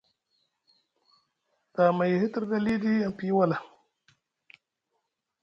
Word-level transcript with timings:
Tamay 1.73 2.11
e 2.15 2.21
hitriɗi 2.21 2.55
aliɗi 2.57 2.91
aŋ 3.05 3.13
piyi 3.17 3.33
wala, 3.37 3.57